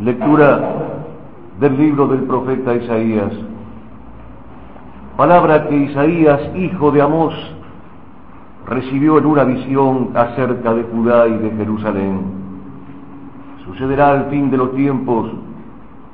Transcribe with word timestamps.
Lectura 0.00 0.58
del 1.60 1.76
libro 1.76 2.06
del 2.06 2.20
profeta 2.20 2.74
Isaías. 2.74 3.32
Palabra 5.14 5.68
que 5.68 5.76
Isaías, 5.76 6.40
hijo 6.56 6.90
de 6.90 7.02
Amós, 7.02 7.34
recibió 8.66 9.18
en 9.18 9.26
una 9.26 9.44
visión 9.44 10.08
acerca 10.14 10.72
de 10.72 10.84
Judá 10.84 11.28
y 11.28 11.36
de 11.36 11.50
Jerusalén. 11.50 12.18
Sucederá 13.66 14.12
al 14.12 14.30
fin 14.30 14.50
de 14.50 14.56
los 14.56 14.74
tiempos 14.74 15.32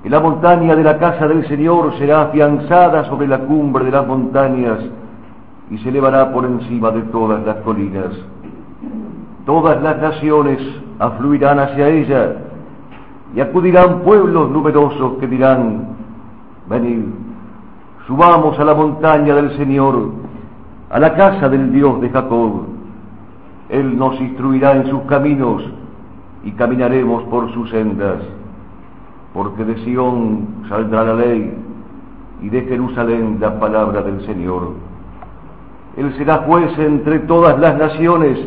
que 0.02 0.10
la 0.10 0.18
montaña 0.18 0.74
de 0.74 0.82
la 0.82 0.98
casa 0.98 1.28
del 1.28 1.46
Señor 1.46 1.96
será 1.96 2.22
afianzada 2.22 3.04
sobre 3.04 3.28
la 3.28 3.38
cumbre 3.38 3.84
de 3.84 3.92
las 3.92 4.04
montañas 4.04 4.80
y 5.70 5.78
se 5.78 5.90
elevará 5.90 6.32
por 6.32 6.44
encima 6.44 6.90
de 6.90 7.02
todas 7.02 7.46
las 7.46 7.58
colinas. 7.58 8.10
Todas 9.44 9.80
las 9.80 10.02
naciones 10.02 10.58
afluirán 10.98 11.60
hacia 11.60 11.88
ella 11.88 12.45
y 13.36 13.40
acudirán 13.42 14.00
pueblos 14.00 14.50
numerosos 14.50 15.18
que 15.20 15.26
dirán, 15.26 15.88
venid, 16.70 17.02
subamos 18.06 18.58
a 18.58 18.64
la 18.64 18.74
montaña 18.74 19.34
del 19.34 19.54
Señor, 19.58 20.08
a 20.88 20.98
la 20.98 21.14
casa 21.14 21.46
del 21.50 21.70
Dios 21.70 22.00
de 22.00 22.08
Jacob. 22.08 22.62
Él 23.68 23.98
nos 23.98 24.18
instruirá 24.22 24.72
en 24.76 24.86
sus 24.88 25.02
caminos 25.02 25.62
y 26.44 26.52
caminaremos 26.52 27.24
por 27.24 27.52
sus 27.52 27.68
sendas, 27.68 28.22
porque 29.34 29.66
de 29.66 29.84
Sión 29.84 30.64
saldrá 30.70 31.04
la 31.04 31.14
ley 31.16 31.52
y 32.40 32.48
de 32.48 32.62
Jerusalén 32.62 33.36
la 33.38 33.60
palabra 33.60 34.00
del 34.00 34.24
Señor. 34.24 34.70
Él 35.98 36.14
será 36.16 36.38
juez 36.46 36.70
entre 36.78 37.18
todas 37.18 37.58
las 37.58 37.76
naciones 37.76 38.38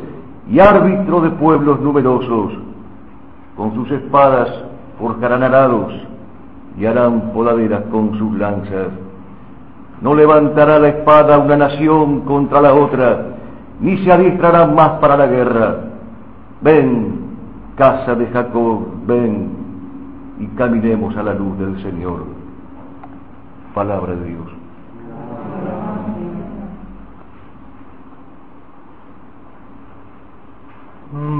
y 0.49 0.59
árbitro 0.59 1.21
de 1.21 1.29
pueblos 1.29 1.79
numerosos. 1.79 2.53
Con 3.55 3.75
sus 3.75 3.91
espadas 3.91 4.68
forjarán 4.99 5.43
arados 5.43 5.93
y 6.77 6.85
harán 6.85 7.31
poladeras 7.33 7.83
con 7.91 8.17
sus 8.17 8.37
lanzas. 8.37 8.89
No 10.01 10.13
levantará 10.13 10.79
la 10.79 10.89
espada 10.89 11.39
una 11.39 11.57
nación 11.57 12.21
contra 12.21 12.61
la 12.61 12.73
otra, 12.73 13.25
ni 13.79 13.97
se 14.03 14.11
adiestrarán 14.11 14.75
más 14.75 14.91
para 14.99 15.17
la 15.17 15.27
guerra. 15.27 15.75
Ven, 16.61 17.19
casa 17.75 18.15
de 18.15 18.27
Jacob, 18.27 18.87
ven 19.05 19.49
y 20.39 20.47
caminemos 20.55 21.15
a 21.17 21.23
la 21.23 21.33
luz 21.33 21.57
del 21.57 21.81
Señor. 21.81 22.25
Palabra 23.73 24.15
de 24.15 24.25
Dios. 24.25 24.47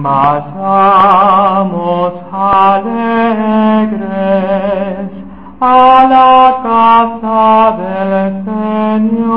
Vayamos 0.02 0.54
alegres 2.32 3.09
la 6.10 6.60
casa 6.64 7.78
del 7.78 8.44
Señor. 8.44 9.30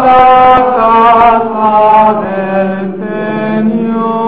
la 0.08 0.28
casa 0.80 1.72
del 2.24 2.72
Señor. 3.70 4.20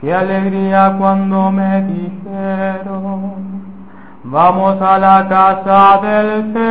Qué 0.00 0.08
alegría 0.14 0.82
cuando 0.98 1.38
me 1.50 1.72
dijeron 1.82 3.46
Vamos 4.24 4.82
a 4.82 4.98
la 4.98 5.26
casa 5.28 6.00
del 6.02 6.52
Señor. 6.52 6.65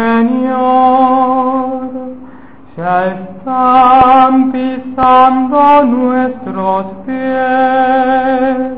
están 2.83 4.51
pisando 4.51 5.83
nuestros 5.85 6.85
pies 7.05 8.75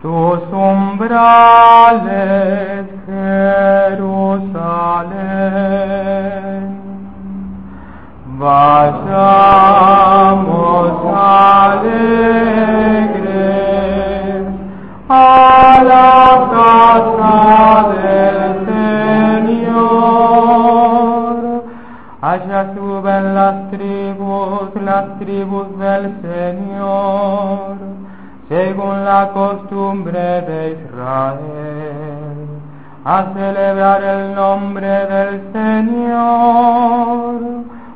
tus 0.00 0.40
umbrales, 0.52 2.06
Jerusalén. 3.06 4.06
Vayamos 8.38 8.96
alegres 11.16 11.96
a 15.08 15.82
la 15.82 16.48
casa 16.52 17.88
de 17.90 18.45
Suben 22.56 23.34
las 23.34 23.70
tribus, 23.70 24.74
las 24.82 25.18
tribus 25.18 25.78
del 25.78 26.10
Señor, 26.22 27.76
según 28.48 29.04
la 29.04 29.28
costumbre 29.34 30.40
de 30.40 30.72
Israel, 30.72 32.48
a 33.04 33.26
celebrar 33.34 34.02
el 34.02 34.34
nombre 34.34 34.88
del 34.88 35.42
Señor, 35.52 37.34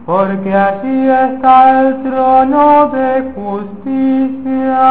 porque 0.04 0.54
allí 0.54 1.08
está 1.08 1.80
el 1.80 2.02
trono 2.02 2.88
de 2.88 3.32
justicia 3.34 4.90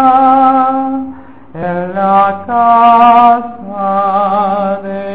en 1.53 1.94
la 1.94 2.44
casa 2.47 4.80
de 4.81 5.09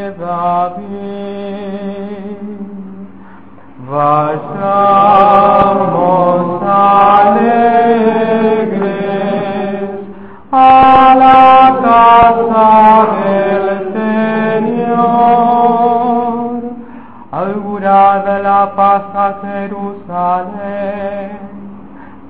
Jerusalén. 19.43 21.05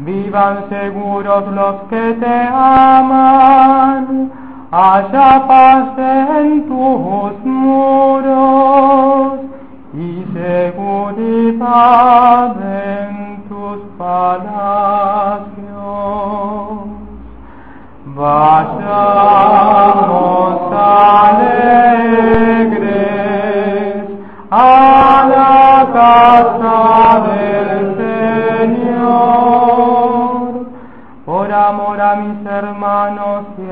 Vivan 0.00 0.68
seguros 0.68 1.46
los 1.52 1.76
que 1.88 2.14
te 2.14 2.48
aman, 2.48 4.30
haya 4.70 5.46
paz 5.46 5.96
en 5.96 6.66
tus 6.68 7.44
muros 7.44 8.34
y 9.94 10.24
seguridad 10.34 11.76
en 12.60 13.44
tus 13.48 13.78
palacios. 13.96 15.44
Vayamos 18.16 19.73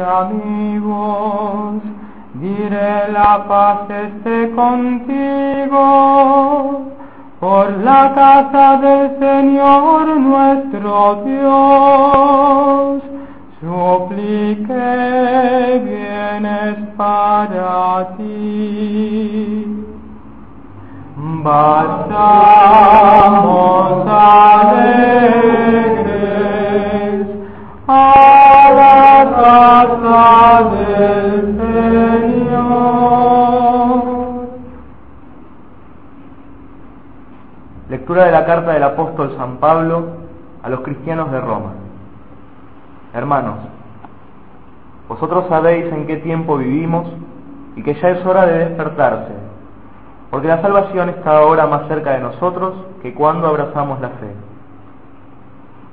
amigos, 0.03 1.83
diré 2.35 3.09
la 3.13 3.45
paz 3.49 3.91
esté 3.91 4.51
contigo, 4.53 5.85
por 7.41 7.71
la 7.79 8.13
casa 8.15 8.77
del 8.79 9.19
Señor 9.19 10.17
nuestro 10.17 11.23
Dios, 11.25 13.03
supliqué 13.61 14.91
bienes 15.85 16.77
para 16.97 18.09
ti. 18.17 19.67
Vayamos 21.45 22.13
alegres 24.07 25.62
De 38.13 38.31
la 38.31 38.45
carta 38.45 38.73
del 38.73 38.83
apóstol 38.83 39.35
San 39.39 39.57
Pablo 39.57 40.05
a 40.63 40.69
los 40.69 40.81
cristianos 40.81 41.33
de 41.33 41.41
Roma. 41.41 41.73
Hermanos, 43.15 43.55
vosotros 45.09 45.47
sabéis 45.49 45.87
en 45.87 46.07
qué 46.07 46.19
tiempo 46.19 46.59
vivimos 46.59 47.07
y 47.75 47.83
que 47.83 47.95
ya 47.95 48.11
es 48.11 48.27
hora 48.27 48.45
de 48.45 48.69
despertarse, 48.69 49.33
porque 50.31 50.47
la 50.47 50.61
salvación 50.61 51.09
está 51.09 51.39
ahora 51.39 51.67
más 51.67 51.89
cerca 51.89 52.13
de 52.13 52.21
nosotros 52.21 52.75
que 53.01 53.15
cuando 53.15 53.49
abrazamos 53.49 53.99
la 54.03 54.11
fe. 54.11 54.35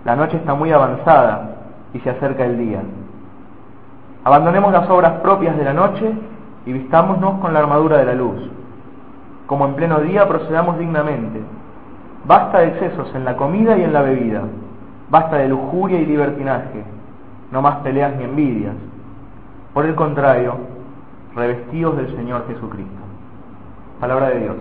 La 0.04 0.18
noche 0.18 0.36
está 0.36 0.54
muy 0.54 0.74
avanzada 0.74 1.56
y 1.94 2.00
se 2.02 2.10
acerca 2.10 2.44
el 2.44 2.58
día. 2.58 2.82
Abandonemos 4.26 4.74
las 4.74 4.90
obras 4.90 5.22
propias 5.22 5.56
de 5.58 5.64
la 5.64 5.74
noche 5.74 6.14
y 6.66 6.74
vistámonos 6.74 7.40
con 7.40 7.54
la 7.54 7.60
armadura 7.60 7.98
de 7.98 8.06
la 8.06 8.14
luz. 8.14 8.52
como 9.48 9.66
en 9.66 9.74
pleno 9.76 10.02
día 10.02 10.28
procedamos 10.28 10.78
dignamente. 10.78 11.42
Basta 12.30 12.60
de 12.60 12.68
excesos 12.68 13.08
en 13.16 13.26
la 13.26 13.36
comida 13.36 13.76
y 13.76 13.82
en 13.82 13.92
la 13.92 14.04
bebida, 14.04 14.44
basta 15.10 15.38
de 15.38 15.50
lujuria 15.50 16.00
y 16.00 16.06
libertinaje, 16.06 16.84
no 17.52 17.60
más 17.60 17.78
peleas 17.78 18.16
ni 18.18 18.24
envidias. 18.24 18.76
Por 19.74 19.88
el 19.88 19.96
contrario, 19.96 20.54
revestidos 21.36 21.98
del 21.98 22.16
Señor 22.16 22.46
Jesucristo. 22.46 23.02
Palabra 24.00 24.30
de 24.30 24.42
Dios. 24.42 24.58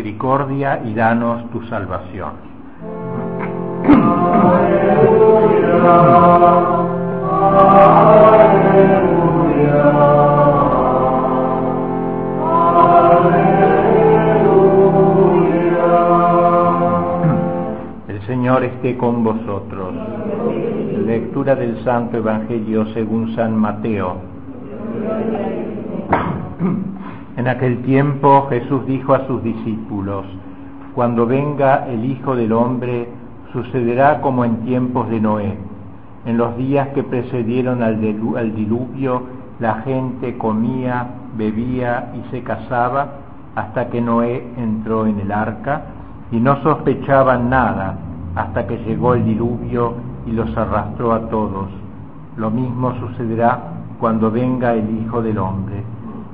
Misericordia 0.00 0.80
y 0.84 0.94
danos 0.94 1.50
tu 1.50 1.62
salvación. 1.66 2.32
El 18.08 18.22
Señor 18.26 18.64
esté 18.64 18.96
con 18.96 19.22
vosotros. 19.22 19.94
Lectura 21.06 21.54
del 21.56 21.82
Santo 21.84 22.16
Evangelio 22.16 22.86
según 22.94 23.34
San 23.34 23.56
Mateo. 23.56 24.16
En 27.36 27.46
aquel 27.46 27.82
tiempo 27.82 28.48
Jesús 28.50 28.84
dijo 28.86 29.14
a 29.14 29.26
sus 29.26 29.42
discípulos, 29.42 30.26
Cuando 30.94 31.26
venga 31.26 31.86
el 31.86 32.04
Hijo 32.04 32.34
del 32.34 32.52
Hombre, 32.52 33.08
sucederá 33.52 34.20
como 34.20 34.44
en 34.44 34.56
tiempos 34.64 35.08
de 35.08 35.20
Noé. 35.20 35.56
En 36.26 36.36
los 36.36 36.56
días 36.56 36.88
que 36.88 37.04
precedieron 37.04 37.82
al, 37.82 38.00
diluvio, 38.00 39.22
la 39.60 39.76
gente 39.82 40.36
comía, 40.38 41.06
bebía 41.36 42.12
y 42.14 42.30
se 42.30 42.42
casaba 42.42 43.12
hasta 43.54 43.88
que 43.90 44.00
Noé 44.00 44.44
entró 44.56 45.06
en 45.06 45.20
el 45.20 45.30
arca 45.30 45.82
y 46.32 46.40
no 46.40 46.60
sospechaban 46.62 47.48
nada 47.48 47.96
hasta 48.34 48.66
que 48.66 48.78
llegó 48.78 49.14
el 49.14 49.24
diluvio 49.24 49.94
y 50.26 50.32
los 50.32 50.54
arrastró 50.56 51.12
a 51.12 51.28
todos. 51.28 51.68
Lo 52.36 52.50
mismo 52.50 52.92
sucederá 52.98 53.60
cuando 54.00 54.30
venga 54.32 54.74
el 54.74 55.00
Hijo 55.00 55.22
del 55.22 55.38
Hombre 55.38 55.84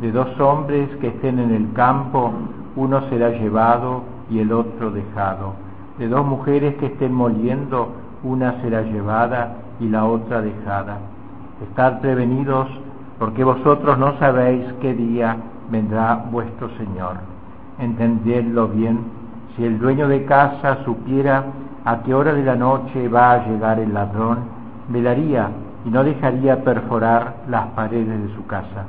de 0.00 0.12
dos 0.12 0.38
hombres 0.38 0.90
que 1.00 1.08
estén 1.08 1.38
en 1.38 1.52
el 1.52 1.72
campo, 1.72 2.32
uno 2.76 3.08
será 3.08 3.30
llevado 3.30 4.02
y 4.30 4.40
el 4.40 4.52
otro 4.52 4.90
dejado. 4.90 5.54
De 5.98 6.08
dos 6.08 6.26
mujeres 6.26 6.74
que 6.76 6.86
estén 6.86 7.14
moliendo, 7.14 7.92
una 8.22 8.60
será 8.60 8.82
llevada 8.82 9.56
y 9.80 9.88
la 9.88 10.04
otra 10.04 10.42
dejada. 10.42 10.98
Estad 11.62 12.00
prevenidos, 12.00 12.68
porque 13.18 13.42
vosotros 13.42 13.96
no 13.96 14.18
sabéis 14.18 14.66
qué 14.82 14.92
día 14.92 15.36
vendrá 15.70 16.26
vuestro 16.30 16.68
Señor. 16.76 17.16
Entendedlo 17.78 18.68
bien, 18.68 18.98
si 19.56 19.64
el 19.64 19.78
dueño 19.78 20.08
de 20.08 20.26
casa 20.26 20.84
supiera 20.84 21.44
a 21.86 22.02
qué 22.02 22.12
hora 22.12 22.34
de 22.34 22.44
la 22.44 22.56
noche 22.56 23.08
va 23.08 23.32
a 23.32 23.46
llegar 23.46 23.78
el 23.78 23.94
ladrón, 23.94 24.40
velaría 24.88 25.48
y 25.86 25.88
no 25.88 26.04
dejaría 26.04 26.62
perforar 26.62 27.36
las 27.48 27.68
paredes 27.68 28.28
de 28.28 28.34
su 28.34 28.46
casa 28.46 28.84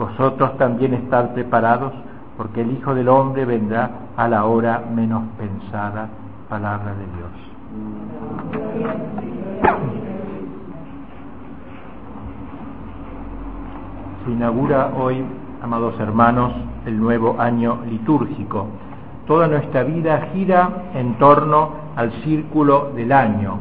vosotros 0.00 0.56
también 0.56 0.94
estad 0.94 1.34
preparados, 1.34 1.92
porque 2.38 2.62
el 2.62 2.72
Hijo 2.72 2.94
del 2.94 3.10
Hombre 3.10 3.44
vendrá 3.44 3.90
a 4.16 4.28
la 4.28 4.46
hora 4.46 4.82
menos 4.94 5.24
pensada. 5.38 6.08
Palabra 6.48 6.94
de 6.94 7.04
Dios. 7.16 7.30
Se 14.24 14.30
inaugura 14.30 14.90
hoy, 14.96 15.22
amados 15.62 15.94
hermanos, 16.00 16.54
el 16.86 16.98
nuevo 16.98 17.36
año 17.38 17.80
litúrgico. 17.86 18.68
Toda 19.26 19.48
nuestra 19.48 19.82
vida 19.82 20.28
gira 20.32 20.70
en 20.94 21.18
torno 21.18 21.72
al 21.94 22.10
círculo 22.24 22.90
del 22.96 23.12
año, 23.12 23.58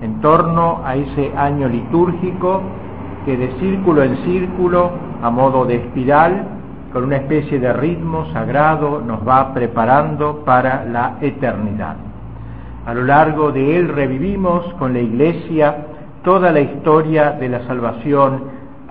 en 0.00 0.20
torno 0.20 0.82
a 0.84 0.94
ese 0.94 1.36
año 1.36 1.68
litúrgico 1.68 2.62
que 3.24 3.36
de 3.36 3.50
círculo 3.58 4.02
en 4.02 4.16
círculo, 4.18 4.90
a 5.22 5.30
modo 5.30 5.64
de 5.64 5.76
espiral, 5.76 6.44
con 6.92 7.04
una 7.04 7.16
especie 7.16 7.58
de 7.58 7.72
ritmo 7.72 8.26
sagrado, 8.32 9.02
nos 9.04 9.26
va 9.26 9.52
preparando 9.52 10.44
para 10.44 10.84
la 10.84 11.16
eternidad. 11.20 11.96
A 12.86 12.94
lo 12.94 13.02
largo 13.02 13.50
de 13.50 13.76
él 13.76 13.88
revivimos 13.88 14.72
con 14.74 14.92
la 14.92 15.00
Iglesia 15.00 15.86
toda 16.22 16.52
la 16.52 16.60
historia 16.60 17.32
de 17.32 17.48
la 17.48 17.66
salvación, 17.66 18.42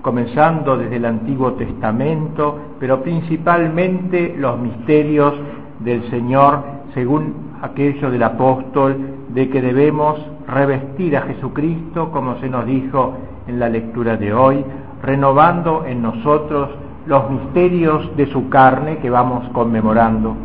comenzando 0.01 0.77
desde 0.77 0.97
el 0.97 1.05
Antiguo 1.05 1.53
Testamento, 1.53 2.59
pero 2.79 3.01
principalmente 3.01 4.35
los 4.37 4.59
misterios 4.59 5.33
del 5.79 6.09
Señor, 6.09 6.59
según 6.93 7.53
aquello 7.61 8.11
del 8.11 8.23
apóstol, 8.23 8.97
de 9.29 9.49
que 9.49 9.61
debemos 9.61 10.19
revestir 10.47 11.15
a 11.15 11.21
Jesucristo, 11.21 12.11
como 12.11 12.37
se 12.39 12.49
nos 12.49 12.65
dijo 12.65 13.13
en 13.47 13.59
la 13.59 13.69
lectura 13.69 14.17
de 14.17 14.33
hoy, 14.33 14.65
renovando 15.03 15.83
en 15.85 16.01
nosotros 16.01 16.69
los 17.05 17.29
misterios 17.29 18.15
de 18.15 18.25
su 18.27 18.49
carne 18.49 18.97
que 18.97 19.09
vamos 19.09 19.47
conmemorando. 19.49 20.35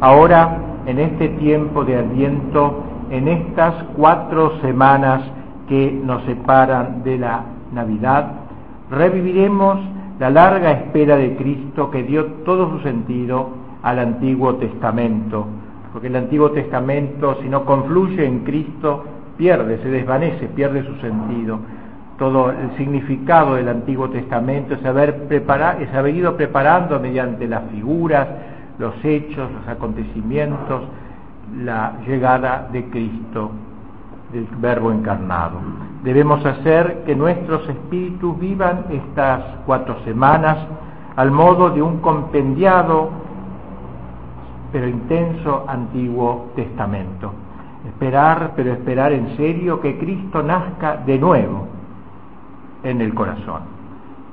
Ahora, 0.00 0.58
en 0.86 0.98
este 0.98 1.28
tiempo 1.28 1.84
de 1.84 1.96
Adviento, 1.96 2.82
en 3.10 3.28
estas 3.28 3.74
cuatro 3.94 4.58
semanas 4.62 5.22
que 5.68 5.92
nos 6.02 6.24
separan 6.24 7.02
de 7.04 7.18
la 7.18 7.42
Navidad, 7.72 8.32
reviviremos 8.90 9.78
la 10.18 10.30
larga 10.30 10.72
espera 10.72 11.16
de 11.16 11.36
Cristo 11.36 11.90
que 11.90 12.02
dio 12.02 12.24
todo 12.46 12.70
su 12.70 12.80
sentido 12.80 13.50
al 13.82 13.98
Antiguo 13.98 14.54
Testamento, 14.54 15.46
porque 15.92 16.06
el 16.06 16.16
Antiguo 16.16 16.52
Testamento, 16.52 17.36
si 17.42 17.48
no 17.50 17.66
confluye 17.66 18.24
en 18.24 18.40
Cristo, 18.40 19.04
pierde, 19.36 19.78
se 19.82 19.90
desvanece, 19.90 20.46
pierde 20.48 20.84
su 20.84 20.94
sentido 21.00 21.58
todo 22.18 22.50
el 22.50 22.76
significado 22.76 23.56
del 23.56 23.68
Antiguo 23.68 24.08
Testamento, 24.08 24.74
es 24.74 24.84
haber, 24.84 25.26
es 25.80 25.94
haber 25.94 26.14
ido 26.14 26.36
preparando 26.36 26.98
mediante 26.98 27.46
las 27.46 27.64
figuras, 27.70 28.26
los 28.78 28.94
hechos, 29.04 29.50
los 29.52 29.68
acontecimientos, 29.68 30.82
la 31.62 31.94
llegada 32.06 32.68
de 32.72 32.84
Cristo, 32.86 33.50
del 34.32 34.46
Verbo 34.58 34.92
encarnado. 34.92 35.58
Debemos 36.02 36.44
hacer 36.44 37.02
que 37.04 37.14
nuestros 37.14 37.68
espíritus 37.68 38.38
vivan 38.38 38.86
estas 38.90 39.44
cuatro 39.66 39.98
semanas 40.04 40.58
al 41.16 41.30
modo 41.30 41.70
de 41.70 41.82
un 41.82 41.98
compendiado 41.98 43.10
pero 44.72 44.88
intenso 44.88 45.64
Antiguo 45.68 46.50
Testamento. 46.56 47.32
Esperar, 47.86 48.52
pero 48.56 48.72
esperar 48.72 49.12
en 49.12 49.36
serio 49.36 49.80
que 49.80 49.96
Cristo 49.96 50.42
nazca 50.42 50.96
de 51.06 51.18
nuevo 51.18 51.75
en 52.82 53.00
el 53.00 53.14
corazón. 53.14 53.62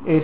Es 0.06 0.24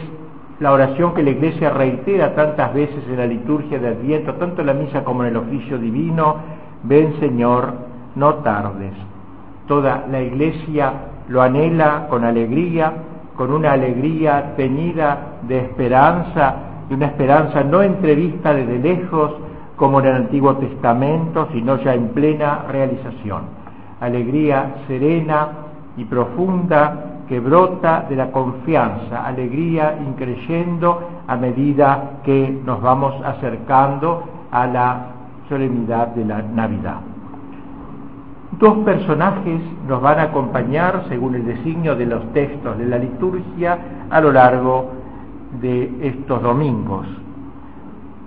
la 0.60 0.74
oración 0.74 1.14
que 1.14 1.24
la 1.24 1.30
Iglesia 1.30 1.70
reitera 1.70 2.36
tantas 2.36 2.74
veces 2.74 3.04
en 3.08 3.18
la 3.18 3.26
liturgia 3.26 3.80
de 3.80 3.88
Adviento, 3.88 4.34
tanto 4.36 4.62
en 4.62 4.68
la 4.68 4.74
misa 4.74 5.04
como 5.04 5.24
en 5.24 5.30
el 5.30 5.38
oficio 5.38 5.78
divino, 5.78 6.36
ven 6.84 7.20
Señor, 7.20 7.74
no 8.16 8.36
tardes. 8.36 8.94
Toda 9.68 10.06
la 10.12 10.22
Iglesia 10.22 10.94
lo 11.30 11.42
anhela 11.42 12.08
con 12.10 12.26
alegría, 12.26 12.92
con 13.38 13.54
una 13.54 13.72
alegría 13.72 14.56
teñida 14.58 15.38
de 15.44 15.60
esperanza, 15.60 16.56
y 16.90 16.94
una 16.94 17.06
esperanza 17.06 17.64
no 17.64 17.82
entrevista 17.82 18.54
desde 18.54 18.80
lejos, 18.80 19.32
como 19.78 20.02
en 20.02 20.08
el 20.08 20.16
Antiguo 20.16 20.58
Testamento, 20.58 21.48
sino 21.54 21.78
ya 21.78 21.94
en 21.94 22.10
plena 22.10 22.66
realización. 22.68 23.44
Alegría 24.02 24.76
serena 24.88 25.48
y 25.96 26.04
profunda 26.04 27.09
que 27.30 27.40
brota 27.40 28.08
de 28.10 28.16
la 28.16 28.32
confianza, 28.32 29.24
alegría 29.24 30.00
increyendo 30.04 31.00
a 31.28 31.36
medida 31.36 32.22
que 32.24 32.60
nos 32.66 32.82
vamos 32.82 33.14
acercando 33.24 34.24
a 34.52 34.66
la 34.66 35.06
solemnidad 35.48 36.08
de 36.08 36.26
la 36.26 36.42
Navidad. 36.42 37.02
Dos 38.58 38.80
personajes 38.80 39.62
nos 39.88 40.02
van 40.02 40.18
a 40.18 40.24
acompañar, 40.24 41.06
según 41.08 41.36
el 41.36 41.46
designio 41.46 41.96
de 41.96 42.08
los 42.08 42.34
textos 42.34 42.80
de 42.80 42.88
la 42.88 42.98
liturgia, 42.98 43.78
a 44.10 44.20
lo 44.20 44.32
largo 44.32 44.90
de 45.62 46.00
estos 46.02 46.42
domingos, 46.42 47.06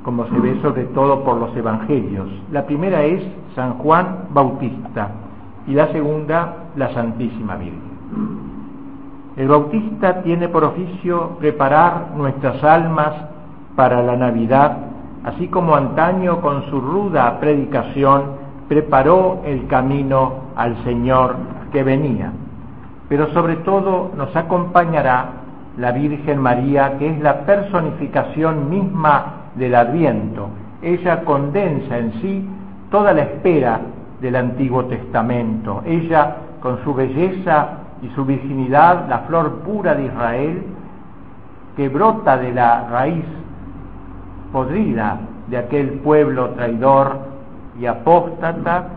como 0.04 0.26
se 0.26 0.38
ve 0.38 0.60
sobre 0.62 0.84
todo 0.84 1.24
por 1.24 1.38
los 1.38 1.54
evangelios. 1.56 2.28
La 2.52 2.64
primera 2.66 3.02
es 3.02 3.20
San 3.56 3.74
Juan 3.78 4.28
Bautista 4.32 5.10
y 5.66 5.72
la 5.72 5.90
segunda 5.90 6.68
la 6.76 6.94
Santísima 6.94 7.56
Virgen. 7.56 8.51
El 9.36 9.48
Bautista 9.48 10.22
tiene 10.22 10.48
por 10.48 10.62
oficio 10.62 11.36
preparar 11.38 12.08
nuestras 12.16 12.62
almas 12.62 13.12
para 13.74 14.02
la 14.02 14.14
Navidad, 14.14 14.76
así 15.24 15.48
como 15.48 15.74
antaño 15.74 16.42
con 16.42 16.64
su 16.66 16.80
ruda 16.80 17.40
predicación 17.40 18.42
preparó 18.68 19.40
el 19.46 19.66
camino 19.68 20.34
al 20.54 20.76
Señor 20.84 21.36
que 21.72 21.82
venía. 21.82 22.32
Pero 23.08 23.32
sobre 23.32 23.56
todo 23.56 24.10
nos 24.16 24.34
acompañará 24.36 25.26
la 25.78 25.92
Virgen 25.92 26.38
María, 26.38 26.98
que 26.98 27.08
es 27.08 27.20
la 27.20 27.46
personificación 27.46 28.68
misma 28.68 29.50
del 29.54 29.74
Adviento. 29.74 30.48
Ella 30.82 31.24
condensa 31.24 31.96
en 31.96 32.12
sí 32.20 32.48
toda 32.90 33.14
la 33.14 33.22
espera 33.22 33.80
del 34.20 34.36
Antiguo 34.36 34.84
Testamento. 34.84 35.82
Ella, 35.86 36.36
con 36.60 36.82
su 36.84 36.92
belleza 36.94 37.81
y 38.02 38.08
su 38.10 38.24
virginidad, 38.24 39.08
la 39.08 39.20
flor 39.20 39.60
pura 39.60 39.94
de 39.94 40.06
Israel, 40.06 40.62
que 41.76 41.88
brota 41.88 42.36
de 42.36 42.52
la 42.52 42.88
raíz 42.88 43.24
podrida 44.52 45.20
de 45.48 45.56
aquel 45.56 46.00
pueblo 46.00 46.50
traidor 46.50 47.16
y 47.80 47.86
apóstata, 47.86 48.88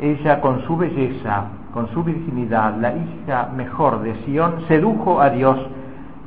ella 0.00 0.40
con 0.40 0.62
su 0.62 0.76
belleza, 0.76 1.44
con 1.72 1.88
su 1.92 2.02
virginidad, 2.02 2.76
la 2.80 2.94
hija 2.94 3.50
mejor 3.54 4.02
de 4.02 4.14
Sión, 4.24 4.64
sedujo 4.66 5.20
a 5.20 5.30
Dios 5.30 5.58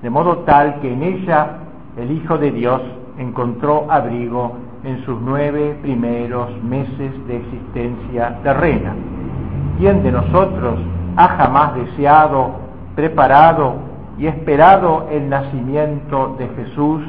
de 0.02 0.10
modo 0.10 0.38
tal 0.40 0.82
que 0.82 0.94
en 0.94 1.02
ella 1.02 1.58
el 1.98 2.12
Hijo 2.12 2.38
de 2.38 2.52
Dios 2.52 2.82
encontró 3.18 3.88
abrigo 3.90 4.54
en 4.84 5.04
sus 5.04 5.20
nueve 5.20 5.78
primeros 5.82 6.52
meses 6.64 7.12
de 7.28 7.38
existencia 7.38 8.38
terrena. 8.44 8.94
¿Quién 9.80 10.04
de 10.04 10.12
nosotros 10.12 10.80
ha 11.16 11.28
jamás 11.30 11.76
deseado, 11.76 12.52
preparado 12.96 13.76
y 14.18 14.28
esperado 14.28 15.08
el 15.12 15.30
nacimiento 15.30 16.36
de 16.38 16.48
Jesús 16.50 17.02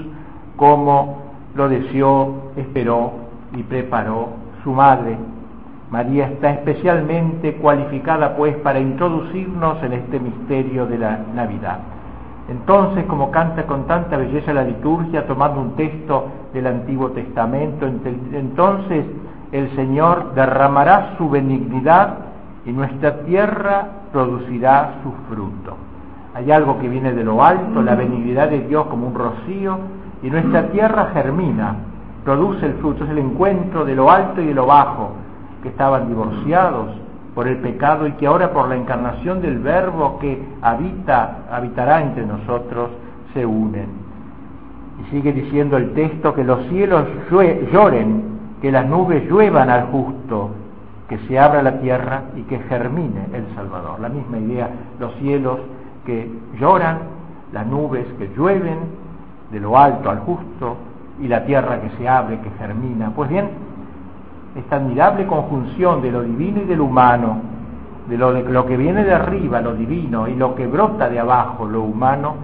como 0.57 1.19
lo 1.55 1.69
deseó, 1.69 2.53
esperó 2.57 3.13
y 3.55 3.63
preparó 3.63 4.29
su 4.63 4.73
madre? 4.73 5.17
María 5.91 6.27
está 6.27 6.51
especialmente 6.51 7.55
cualificada 7.57 8.37
pues 8.37 8.57
para 8.57 8.81
introducirnos 8.81 9.83
en 9.83 9.93
este 9.93 10.19
misterio 10.19 10.87
de 10.87 10.99
la 10.99 11.21
Navidad. 11.35 11.79
Entonces, 12.49 13.05
como 13.07 13.31
canta 13.31 13.67
con 13.67 13.87
tanta 13.87 14.17
belleza 14.17 14.53
la 14.53 14.63
liturgia, 14.63 15.27
tomando 15.27 15.61
un 15.61 15.75
texto 15.77 16.27
del 16.53 16.67
Antiguo 16.67 17.11
Testamento, 17.11 17.87
entonces 17.87 19.05
el 19.53 19.75
Señor 19.75 20.35
derramará 20.35 21.15
su 21.19 21.29
benignidad 21.29 22.26
y 22.67 22.73
nuestra 22.73 23.21
tierra 23.21 23.87
producirá 24.13 24.97
su 25.03 25.13
fruto. 25.29 25.77
Hay 26.35 26.51
algo 26.51 26.79
que 26.81 26.89
viene 26.89 27.13
de 27.13 27.25
lo 27.25 27.43
alto, 27.43 27.81
la 27.81 27.95
benignidad 27.95 28.51
de 28.51 28.61
Dios 28.61 28.87
como 28.89 29.07
un 29.07 29.15
rocío, 29.15 29.79
y 30.23 30.29
nuestra 30.29 30.69
tierra 30.71 31.11
germina, 31.15 31.77
produce 32.25 32.67
el 32.67 32.75
fruto, 32.75 33.05
es 33.05 33.11
el 33.11 33.19
encuentro 33.19 33.85
de 33.85 33.95
lo 33.95 34.11
alto 34.11 34.43
y 34.43 34.47
de 34.47 34.55
lo 34.55 34.67
bajo, 34.67 35.13
que 35.63 35.69
estaban 35.69 36.09
divorciados, 36.09 36.91
por 37.35 37.47
el 37.47 37.59
pecado 37.59 38.07
y 38.07 38.13
que 38.13 38.27
ahora 38.27 38.53
por 38.53 38.69
la 38.69 38.77
encarnación 38.77 39.43
del 39.43 39.59
Verbo 39.59 40.19
que 40.19 40.43
habita, 40.63 41.45
habitará 41.51 42.03
entre 42.03 42.27
nosotros, 42.27 42.91
se 43.33 43.47
unen. 43.47 43.89
Y 45.01 45.11
sigue 45.11 45.33
diciendo 45.33 45.77
el 45.77 45.93
texto 45.93 46.35
que 46.35 46.43
los 46.43 46.67
cielos 46.69 47.05
lloren, 47.31 48.25
que 48.61 48.73
las 48.73 48.87
nubes 48.87 49.29
lluevan 49.29 49.69
al 49.69 49.85
justo, 49.89 50.51
que 51.09 51.19
se 51.27 51.39
abra 51.39 51.63
la 51.63 51.79
tierra 51.81 52.25
y 52.37 52.43
que 52.43 52.59
germine 52.61 53.29
el 53.33 53.47
Salvador. 53.55 54.01
La 54.01 54.09
misma 54.09 54.39
idea, 54.39 54.71
los 54.99 55.15
cielos 55.17 55.59
que 56.05 56.31
lloran, 56.59 56.99
las 57.53 57.67
nubes 57.67 58.07
que 58.19 58.29
llueven 58.37 58.79
de 59.51 59.61
lo 59.61 59.79
alto 59.79 60.11
al 60.11 60.21
justo 60.21 60.77
y 61.21 61.29
la 61.29 61.45
tierra 61.45 61.81
que 61.81 61.91
se 61.97 62.09
abre, 62.09 62.41
que 62.41 62.51
germina. 62.59 63.13
Pues 63.15 63.31
bien, 63.31 63.49
esta 64.57 64.77
admirable 64.77 65.27
conjunción 65.27 66.03
de 66.03 66.11
lo 66.11 66.23
divino 66.23 66.63
y 66.63 66.65
de 66.65 66.77
lo 66.77 66.85
humano, 66.85 67.41
de 68.09 68.19
lo, 68.19 68.33
de 68.33 68.43
lo 68.43 68.67
que 68.67 68.77
viene 68.77 69.05
de 69.05 69.15
arriba, 69.15 69.61
lo 69.61 69.75
divino, 69.75 70.29
y 70.29 70.35
lo 70.35 70.55
que 70.55 70.67
brota 70.67 71.09
de 71.09 71.21
abajo, 71.21 71.67
lo 71.67 71.83
humano, 71.83 72.35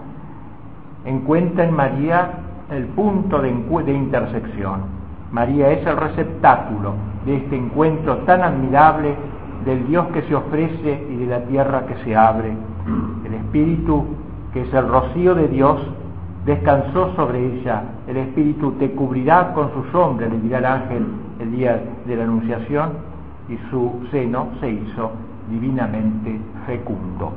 encuentra 1.05 1.65
en 1.65 1.75
María 1.75 2.31
el 2.71 2.87
punto 2.87 3.41
de, 3.41 3.53
de 3.85 3.93
intersección. 3.93 5.02
María 5.33 5.71
es 5.71 5.87
el 5.87 5.97
receptáculo 5.97 6.93
de 7.25 7.37
este 7.37 7.57
encuentro 7.57 8.19
tan 8.19 8.43
admirable 8.43 9.15
del 9.65 9.87
Dios 9.89 10.07
que 10.09 10.23
se 10.23 10.35
ofrece 10.35 11.07
y 11.11 11.17
de 11.17 11.27
la 11.27 11.41
tierra 11.45 11.87
que 11.87 11.97
se 12.05 12.15
abre. 12.15 12.53
El 13.25 13.35
Espíritu, 13.35 14.05
que 14.53 14.63
es 14.63 14.75
el 14.75 14.87
rocío 14.89 15.35
de 15.35 15.49
Dios, 15.49 15.81
descansó 16.45 17.15
sobre 17.17 17.39
ella. 17.39 17.83
El 18.07 18.19
Espíritu 18.19 18.73
te 18.73 18.91
cubrirá 18.93 19.55
con 19.55 19.71
su 19.73 19.85
sombra, 19.91 20.29
le 20.29 20.39
dirá 20.39 20.59
el 20.59 20.67
ángel 20.67 21.07
el 21.41 21.53
día 21.53 21.83
de 22.05 22.17
la 22.17 22.25
Anunciación, 22.25 22.91
y 23.49 23.57
su 23.71 24.07
seno 24.11 24.49
se 24.61 24.71
hizo 24.71 25.13
divinamente 25.51 26.41
fecundo. 26.67 27.33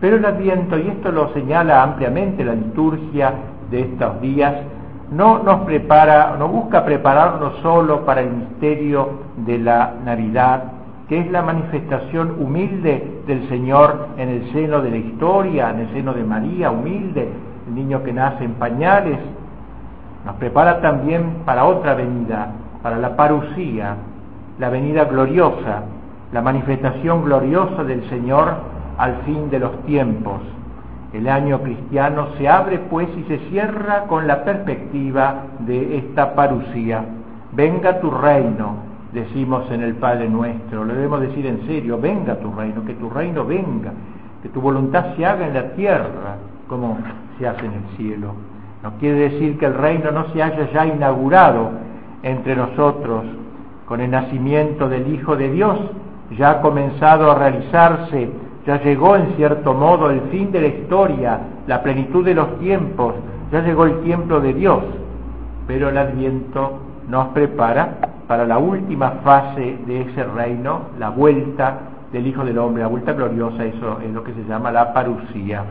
Pero 0.00 0.16
el 0.16 0.24
Adviento, 0.24 0.78
y 0.78 0.88
esto 0.88 1.12
lo 1.12 1.32
señala 1.32 1.82
ampliamente 1.82 2.44
la 2.44 2.54
liturgia 2.54 3.34
de 3.70 3.80
estos 3.82 4.20
días, 4.20 4.54
no 5.10 5.42
nos 5.42 5.60
prepara, 5.60 6.36
no 6.38 6.48
busca 6.48 6.84
prepararnos 6.84 7.56
solo 7.62 8.04
para 8.04 8.22
el 8.22 8.30
misterio 8.30 9.10
de 9.36 9.58
la 9.58 9.94
Navidad, 10.04 10.64
que 11.08 11.18
es 11.20 11.30
la 11.30 11.42
manifestación 11.42 12.36
humilde 12.40 13.22
del 13.26 13.48
Señor 13.48 14.08
en 14.16 14.28
el 14.28 14.52
seno 14.52 14.80
de 14.80 14.90
la 14.90 14.96
historia, 14.96 15.70
en 15.70 15.80
el 15.80 15.92
seno 15.92 16.14
de 16.14 16.24
María, 16.24 16.70
humilde, 16.70 17.28
el 17.68 17.74
niño 17.74 18.02
que 18.02 18.12
nace 18.12 18.44
en 18.44 18.54
pañales, 18.54 19.18
nos 20.24 20.36
prepara 20.36 20.80
también 20.80 21.42
para 21.44 21.64
otra 21.64 21.94
venida, 21.94 22.48
para 22.82 22.96
la 22.96 23.16
parucía, 23.16 23.96
la 24.58 24.70
venida 24.70 25.04
gloriosa, 25.04 25.82
la 26.32 26.40
manifestación 26.40 27.24
gloriosa 27.24 27.84
del 27.84 28.08
Señor 28.08 28.54
al 28.96 29.16
fin 29.24 29.50
de 29.50 29.58
los 29.58 29.82
tiempos. 29.82 30.40
El 31.14 31.28
año 31.28 31.60
cristiano 31.60 32.30
se 32.36 32.48
abre 32.48 32.80
pues 32.90 33.08
y 33.16 33.22
se 33.28 33.38
cierra 33.48 34.02
con 34.08 34.26
la 34.26 34.42
perspectiva 34.42 35.44
de 35.60 35.98
esta 35.98 36.34
parucía. 36.34 37.04
Venga 37.52 38.00
tu 38.00 38.10
reino, 38.10 38.78
decimos 39.12 39.70
en 39.70 39.82
el 39.82 39.94
Padre 39.94 40.28
nuestro, 40.28 40.84
lo 40.84 40.92
debemos 40.92 41.20
decir 41.20 41.46
en 41.46 41.64
serio, 41.68 42.00
venga 42.00 42.34
tu 42.40 42.52
reino, 42.52 42.84
que 42.84 42.94
tu 42.94 43.08
reino 43.08 43.44
venga, 43.44 43.92
que 44.42 44.48
tu 44.48 44.60
voluntad 44.60 45.14
se 45.14 45.24
haga 45.24 45.46
en 45.46 45.54
la 45.54 45.70
tierra 45.74 46.34
como 46.68 46.98
se 47.38 47.46
hace 47.46 47.64
en 47.64 47.74
el 47.74 47.96
cielo. 47.96 48.34
No 48.82 48.94
quiere 48.98 49.30
decir 49.30 49.56
que 49.56 49.66
el 49.66 49.74
reino 49.74 50.10
no 50.10 50.32
se 50.32 50.42
haya 50.42 50.68
ya 50.72 50.84
inaugurado 50.84 51.70
entre 52.24 52.56
nosotros 52.56 53.24
con 53.86 54.00
el 54.00 54.10
nacimiento 54.10 54.88
del 54.88 55.14
Hijo 55.14 55.36
de 55.36 55.48
Dios, 55.52 55.78
ya 56.36 56.50
ha 56.50 56.60
comenzado 56.60 57.30
a 57.30 57.38
realizarse, 57.38 58.30
ya 58.66 58.80
llegó 58.82 59.16
en 59.16 59.34
cierto 59.36 59.74
modo 59.74 60.10
el 60.10 60.20
fin 60.30 60.50
de 60.52 60.60
la 60.60 60.66
historia, 60.68 61.40
la 61.66 61.82
plenitud 61.82 62.24
de 62.24 62.34
los 62.34 62.58
tiempos, 62.58 63.14
ya 63.52 63.60
llegó 63.60 63.84
el 63.84 64.00
tiempo 64.00 64.40
de 64.40 64.54
Dios, 64.54 64.82
pero 65.66 65.88
el 65.88 65.98
adviento 65.98 66.78
nos 67.08 67.28
prepara 67.28 67.96
para 68.26 68.46
la 68.46 68.58
última 68.58 69.10
fase 69.22 69.78
de 69.86 70.02
ese 70.02 70.24
reino, 70.24 70.82
la 70.98 71.10
vuelta 71.10 71.78
del 72.12 72.26
Hijo 72.26 72.44
del 72.44 72.58
Hombre, 72.58 72.82
la 72.82 72.88
vuelta 72.88 73.12
gloriosa, 73.12 73.64
eso 73.64 73.98
es 74.00 74.10
lo 74.12 74.24
que 74.24 74.32
se 74.32 74.44
llama 74.44 74.72
la 74.72 74.92
parucía 74.94 75.64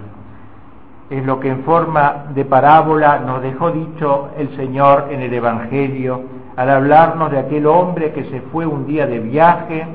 es 1.09 1.25
lo 1.25 1.39
que 1.39 1.49
en 1.49 1.63
forma 1.63 2.25
de 2.33 2.45
parábola 2.45 3.19
nos 3.19 3.41
dejó 3.41 3.71
dicho 3.71 4.29
el 4.37 4.55
Señor 4.55 5.09
en 5.11 5.21
el 5.21 5.33
Evangelio 5.33 6.21
al 6.55 6.69
hablarnos 6.69 7.31
de 7.31 7.39
aquel 7.39 7.67
hombre 7.67 8.13
que 8.13 8.25
se 8.25 8.41
fue 8.41 8.65
un 8.65 8.87
día 8.87 9.05
de 9.05 9.19
viaje 9.19 9.85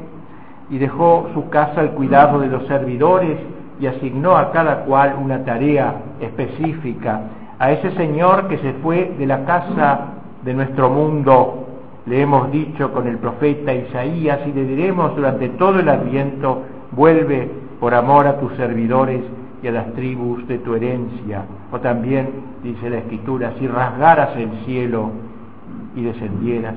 y 0.71 0.79
dejó 0.79 1.29
su 1.35 1.49
casa 1.49 1.81
al 1.81 1.93
cuidado 1.93 2.41
de 2.41 2.49
los 2.49 2.67
servidores 2.67 3.39
y 3.81 3.87
asignó 3.87 4.37
a 4.37 4.51
cada 4.53 4.85
cual 4.85 5.17
una 5.23 5.45
tarea 5.45 5.95
específica. 6.21 7.23
A 7.59 7.73
ese 7.73 7.91
Señor 7.93 8.49
que 8.49 8.59
se 8.59 8.73
fue 8.75 9.15
de 9.19 9.27
la 9.27 9.45
casa 9.45 10.01
de 10.45 10.55
nuestro 10.55 10.91
mundo, 10.91 11.67
le 12.07 12.23
hemos 12.23 12.51
dicho 12.51 12.93
con 12.93 13.07
el 13.07 13.19
profeta 13.19 13.75
Isaías 13.75 14.41
y 14.47 14.53
le 14.53 14.65
diremos 14.65 15.15
durante 15.15 15.49
todo 15.51 15.81
el 15.81 15.89
adviento, 15.89 16.63
vuelve 16.93 17.51
por 17.81 17.95
amor 17.95 18.27
a 18.27 18.39
tus 18.39 18.55
servidores 18.55 19.21
y 19.63 19.69
a 19.69 19.73
las 19.73 19.93
tribus 19.93 20.47
de 20.49 20.59
tu 20.59 20.75
herencia. 20.75 21.45
O 21.73 21.81
también, 21.81 22.29
dice 22.63 22.89
la 22.91 22.99
Escritura, 22.99 23.53
si 23.59 23.67
rasgaras 23.67 24.37
el 24.37 24.51
cielo 24.65 25.11
y 25.95 26.03
descendieras. 26.03 26.77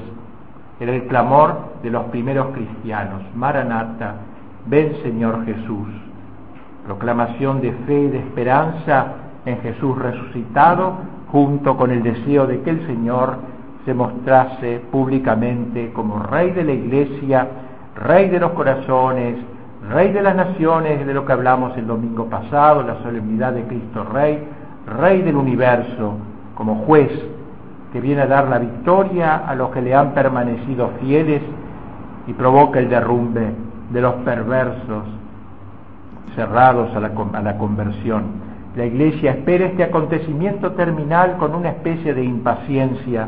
Era 0.82 0.96
el 0.96 1.04
clamor 1.04 1.76
de 1.84 1.92
los 1.92 2.06
primeros 2.06 2.48
cristianos. 2.56 3.22
Maranata, 3.36 4.16
ven 4.66 4.96
Señor 5.04 5.46
Jesús. 5.46 5.88
Proclamación 6.88 7.62
de 7.62 7.72
fe 7.86 8.02
y 8.02 8.08
de 8.08 8.18
esperanza 8.18 9.14
en 9.46 9.60
Jesús 9.62 9.96
resucitado, 10.00 10.94
junto 11.32 11.78
con 11.78 11.92
el 11.92 12.02
deseo 12.02 12.48
de 12.48 12.62
que 12.62 12.72
el 12.72 12.88
Señor 12.88 13.36
se 13.86 13.94
mostrase 13.94 14.82
públicamente 14.92 15.94
como 15.94 16.18
Rey 16.18 16.50
de 16.50 16.64
la 16.64 16.72
Iglesia, 16.72 17.48
Rey 17.96 18.30
de 18.30 18.40
los 18.40 18.54
corazones, 18.54 19.38
Rey 19.88 20.12
de 20.12 20.24
las 20.24 20.36
naciones, 20.36 21.06
de 21.06 21.14
lo 21.14 21.28
que 21.28 21.34
hablamos 21.34 21.78
el 21.78 21.86
domingo 21.86 22.26
pasado, 22.26 22.82
la 22.82 23.04
solemnidad 23.04 23.54
de 23.54 23.66
Cristo 23.66 24.04
Rey, 24.04 24.48
Rey 24.88 25.22
del 25.22 25.36
universo, 25.36 26.16
como 26.56 26.74
juez 26.86 27.12
que 27.92 28.00
viene 28.00 28.22
a 28.22 28.28
dar 28.28 28.48
la 28.48 28.60
victoria 28.60 29.36
a 29.36 29.56
los 29.56 29.70
que 29.72 29.82
le 29.82 29.94
han 29.94 30.14
permanecido 30.14 30.92
fieles 31.02 31.42
y 32.28 32.34
provoca 32.34 32.80
el 32.80 32.90
derrumbe 32.90 33.52
de 33.92 34.02
los 34.02 34.14
perversos 34.16 35.04
cerrados 36.36 36.96
a 36.96 37.00
la, 37.00 37.12
a 37.34 37.42
la 37.42 37.58
conversión. 37.58 38.52
La 38.76 38.86
Iglesia 38.86 39.32
espera 39.32 39.66
este 39.66 39.84
acontecimiento 39.84 40.72
terminal 40.72 41.36
con 41.38 41.54
una 41.54 41.70
especie 41.70 42.14
de 42.14 42.24
impaciencia, 42.24 43.28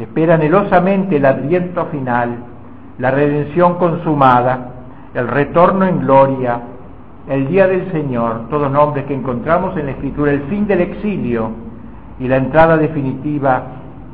espera 0.00 0.34
anhelosamente 0.34 1.16
el 1.16 1.26
adviento 1.26 1.86
final, 1.86 2.38
la 2.98 3.12
redención 3.12 3.74
consumada, 3.74 4.70
el 5.14 5.28
retorno 5.28 5.84
en 5.84 6.00
gloria, 6.00 6.60
el 7.28 7.46
día 7.46 7.68
del 7.68 7.90
Señor, 7.92 8.48
todos 8.50 8.70
nombres 8.70 9.04
que 9.06 9.14
encontramos 9.14 9.76
en 9.76 9.86
la 9.86 9.92
Escritura, 9.92 10.32
el 10.32 10.42
fin 10.42 10.66
del 10.66 10.80
exilio 10.80 11.50
y 12.18 12.26
la 12.26 12.36
entrada 12.36 12.76
definitiva 12.76 13.62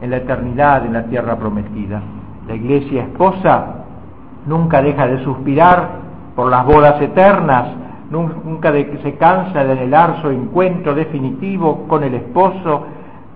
en 0.01 0.11
la 0.11 0.19
eternidad, 0.19 0.85
en 0.87 0.93
la 0.93 1.05
tierra 1.05 1.37
prometida. 1.37 2.01
La 2.47 2.55
iglesia 2.55 3.03
esposa 3.03 3.67
nunca 4.47 4.83
deja 4.83 5.07
de 5.07 5.23
suspirar 5.25 5.89
por 6.35 6.51
las 6.51 6.65
bodas 6.65 7.01
eternas, 7.01 7.69
nunca 8.11 8.73
se 8.73 9.15
cansa 9.17 9.65
de 9.65 9.73
anhelar 9.73 10.21
su 10.23 10.31
encuentro 10.31 10.95
definitivo 10.95 11.87
con 11.87 12.03
el 12.03 12.15
esposo, 12.15 12.87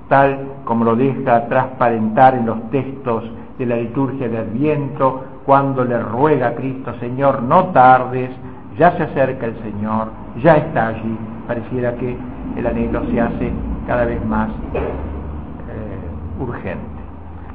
tal 0.08 0.38
como 0.64 0.84
lo 0.84 0.96
deja 0.96 1.46
transparentar 1.46 2.34
en 2.34 2.46
los 2.46 2.70
textos 2.70 3.24
de 3.58 3.66
la 3.66 3.76
liturgia 3.76 4.28
de 4.28 4.38
Adviento, 4.38 5.24
cuando 5.46 5.84
le 5.84 5.98
ruega 6.02 6.48
a 6.48 6.54
Cristo, 6.54 6.94
Señor, 7.00 7.42
no 7.42 7.66
tardes, 7.66 8.30
ya 8.78 8.96
se 8.96 9.04
acerca 9.04 9.46
el 9.46 9.56
Señor, 9.62 10.08
ya 10.42 10.56
está 10.56 10.88
allí. 10.88 11.18
Pareciera 11.46 11.94
que 11.94 12.16
el 12.56 12.66
anhelo 12.66 13.02
se 13.10 13.20
hace 13.20 13.52
cada 13.86 14.06
vez 14.06 14.24
más 14.24 14.48
urgente. 16.38 17.02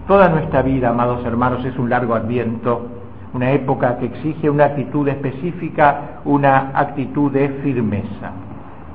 Toda 0.07 0.29
nuestra 0.29 0.61
vida, 0.61 0.89
amados 0.89 1.25
hermanos, 1.25 1.63
es 1.65 1.77
un 1.77 1.89
largo 1.89 2.15
adviento, 2.15 2.87
una 3.33 3.51
época 3.51 3.97
que 3.97 4.07
exige 4.07 4.49
una 4.49 4.65
actitud 4.65 5.07
específica, 5.07 6.19
una 6.25 6.71
actitud 6.73 7.31
de 7.31 7.49
firmeza. 7.63 8.31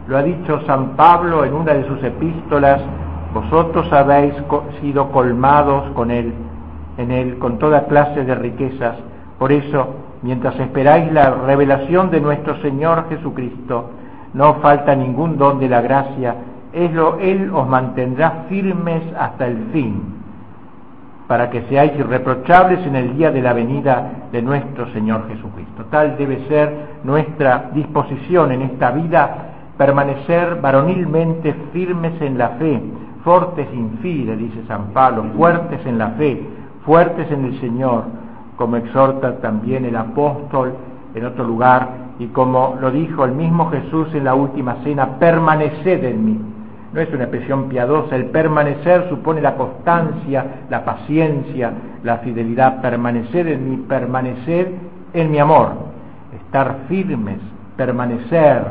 Lo 0.09 0.19
ha 0.19 0.23
dicho 0.23 0.61
San 0.67 0.97
Pablo 0.97 1.45
en 1.45 1.55
una 1.55 1.73
de 1.73 1.87
sus 1.87 2.03
epístolas, 2.03 2.81
vosotros 3.33 3.93
habéis 3.93 4.35
sido 4.81 5.11
colmados 5.11 5.91
con 5.93 6.11
él 6.11 6.33
en 6.97 7.11
él 7.11 7.39
con 7.39 7.59
toda 7.59 7.87
clase 7.87 8.25
de 8.25 8.35
riquezas. 8.35 8.97
Por 9.39 9.53
eso, 9.53 9.95
mientras 10.23 10.59
esperáis 10.59 11.13
la 11.13 11.31
revelación 11.31 12.11
de 12.11 12.21
nuestro 12.21 12.61
Señor 12.63 13.09
Jesucristo, 13.09 13.91
no 14.33 14.55
falta 14.55 14.95
ningún 14.95 15.37
don 15.39 15.59
de 15.59 15.69
la 15.69 15.81
gracia, 15.81 16.35
Él 16.75 17.51
os 17.55 17.69
mantendrá 17.69 18.47
firmes 18.49 19.03
hasta 19.19 19.47
el 19.47 19.57
fin, 19.73 20.03
para 21.29 21.49
que 21.49 21.63
seáis 21.69 21.93
irreprochables 21.97 22.85
en 22.87 22.97
el 22.97 23.17
día 23.17 23.31
de 23.31 23.41
la 23.41 23.53
venida 23.53 24.27
de 24.33 24.43
nuestro 24.43 24.89
Señor 24.93 25.29
Jesucristo. 25.29 25.85
Tal 25.91 26.17
debe 26.19 26.47
ser 26.49 26.99
nuestra 27.05 27.71
disposición 27.73 28.53
en 28.53 28.63
esta 28.63 28.91
vida, 28.91 29.53
permanecer 29.79 30.61
varonilmente 30.61 31.55
firmes 31.73 32.21
en 32.21 32.39
la 32.39 32.51
fe, 32.51 32.83
fortes 33.23 33.69
in 33.73 33.99
fide, 34.03 34.37
dice 34.37 34.65
San 34.67 34.89
Pablo, 34.93 35.25
fuertes 35.37 35.85
en 35.87 35.97
la 35.97 36.09
fe, 36.11 36.43
fuertes 36.85 37.31
en 37.31 37.45
el 37.47 37.61
Señor, 37.61 38.05
como 38.57 38.77
exhorta 38.77 39.37
también 39.41 39.85
el 39.85 39.97
apóstol 39.97 40.75
en 41.15 41.25
otro 41.25 41.45
lugar 41.45 42.05
y 42.19 42.27
como 42.27 42.77
lo 42.81 42.91
dijo 42.91 43.25
el 43.25 43.33
mismo 43.33 43.71
Jesús 43.71 44.15
en 44.15 44.25
la 44.25 44.35
última 44.35 44.77
cena, 44.85 45.19
permaneced 45.19 46.05
en 46.05 46.25
mí. 46.25 46.54
No 46.95 47.01
es 47.01 47.13
una 47.13 47.25
expresión 47.25 47.69
piadosa, 47.69 48.15
el 48.15 48.27
permanecer 48.27 49.09
supone 49.09 49.41
la 49.41 49.57
constancia, 49.57 50.61
la 50.71 50.85
paciencia, 50.85 51.73
la 52.05 52.19
fidelidad, 52.19 52.81
permanecer 52.81 53.49
en 53.49 53.69
mí, 53.69 53.77
permanecer 53.89 54.71
en 55.13 55.31
mi 55.33 55.41
amor, 55.41 55.73
estar 56.41 56.83
firmes, 56.89 57.39
permanecer, 57.77 58.63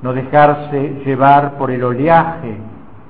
no 0.00 0.14
dejarse 0.14 1.02
llevar 1.04 1.58
por 1.58 1.70
el 1.70 1.84
oleaje 1.84 2.56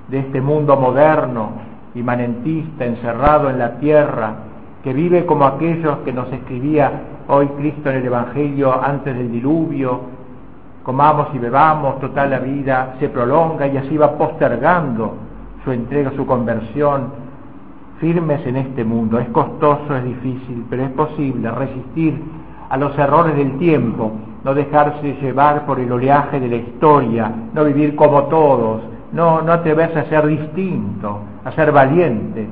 de 0.09 0.19
este 0.19 0.41
mundo 0.41 0.77
moderno, 0.77 1.53
imanentista, 1.95 2.87
encerrado 2.87 3.51
en 3.51 3.61
la 3.61 3.77
tierra, 3.77 4.35
que 4.83 4.93
vive 4.95 5.27
como 5.27 5.45
aquellos 5.45 5.99
que 5.99 6.13
nos 6.13 6.33
escribía 6.33 6.91
hoy 7.29 7.47
Cristo 7.57 7.91
en 7.91 7.99
el 7.99 8.07
Evangelio 8.07 8.83
antes 8.83 9.17
del 9.17 9.31
diluvio, 9.31 10.18
comamos 10.89 11.29
y 11.35 11.39
bebamos, 11.39 12.01
total 12.01 12.31
la 12.31 12.39
vida 12.39 12.95
se 12.99 13.11
prolonga 13.11 13.67
y 13.67 13.77
así 13.77 13.99
va 13.99 14.17
postergando 14.17 15.17
su 15.63 15.71
entrega, 15.71 16.13
su 16.17 16.25
conversión, 16.25 17.09
firmes 18.01 18.41
en 18.47 18.57
este 18.57 18.85
mundo. 18.85 19.19
Es 19.19 19.29
costoso, 19.29 19.95
es 19.95 20.03
difícil, 20.03 20.65
pero 20.71 20.85
es 20.85 20.91
posible 20.93 21.51
resistir 21.51 22.19
a 22.71 22.79
los 22.79 22.99
errores 22.99 23.37
del 23.37 23.59
tiempo, 23.59 24.13
no 24.43 24.55
dejarse 24.55 25.13
llevar 25.21 25.67
por 25.67 25.79
el 25.79 25.93
oleaje 25.93 26.41
de 26.41 26.49
la 26.49 26.57
historia, 26.57 27.33
no 27.53 27.65
vivir 27.65 27.95
como 27.95 28.23
todos, 28.23 28.81
no, 29.13 29.43
no 29.43 29.53
atreverse 29.53 29.99
a 29.99 30.05
ser 30.07 30.27
distinto, 30.27 31.21
a 31.45 31.53
ser 31.53 31.71
valiente, 31.71 32.49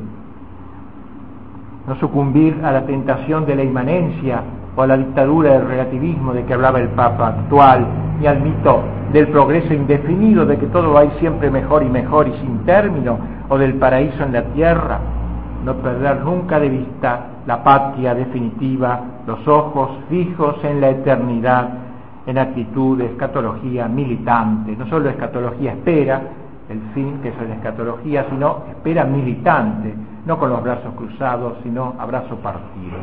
no 1.89 1.97
sucumbir 1.97 2.61
a 2.63 2.71
la 2.71 2.85
tentación 2.85 3.47
de 3.47 3.57
la 3.57 3.65
inmanencia 3.65 4.43
o 4.77 4.83
a 4.83 4.87
la 4.87 4.97
dictadura 4.97 5.53
del 5.53 5.67
relativismo 5.67 6.35
de 6.35 6.45
que 6.45 6.55
hablaba 6.55 6.79
el 6.79 6.89
Papa 6.89 7.29
actual, 7.29 7.87
ni 8.21 8.27
al 8.27 8.41
mito 8.41 8.83
del 9.13 9.29
progreso 9.29 9.73
indefinido, 9.73 10.45
de 10.45 10.59
que 10.59 10.67
todo 10.67 10.93
va 10.93 11.01
a 11.01 11.05
ir 11.07 11.13
siempre 11.19 11.51
mejor 11.51 11.83
y 11.83 11.89
mejor 11.89 12.29
y 12.29 12.33
sin 12.41 12.59
término, 12.65 13.19
o 13.49 13.57
del 13.57 13.75
paraíso 13.75 14.23
en 14.25 14.33
la 14.33 14.43
tierra, 14.53 14.99
no 15.65 15.75
perder 15.77 16.23
nunca 16.23 16.61
de 16.61 16.69
vista 16.69 17.21
la 17.47 17.63
patria 17.65 18.15
definitiva, 18.15 19.01
los 19.27 19.47
ojos 19.49 19.91
fijos 20.09 20.57
en 20.65 20.81
la 20.81 20.91
eternidad, 20.91 21.69
en 22.27 22.39
actitud 22.39 22.99
de 22.99 23.07
escatología 23.07 23.89
militante, 23.89 24.77
no 24.77 24.87
solo 24.89 25.09
escatología 25.09 25.73
espera, 25.73 26.21
el 26.69 26.81
fin, 26.93 27.21
que 27.23 27.29
es 27.29 27.35
la 27.49 27.55
escatología, 27.55 28.27
sino 28.29 28.65
espera 28.69 29.05
militante, 29.05 29.95
no 30.27 30.37
con 30.37 30.51
los 30.51 30.63
brazos 30.63 30.93
cruzados, 30.97 31.55
sino 31.63 31.95
a 31.99 32.07
brazo 32.07 32.37
partido. 32.37 32.97